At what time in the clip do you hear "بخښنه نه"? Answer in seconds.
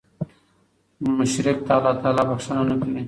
2.29-2.75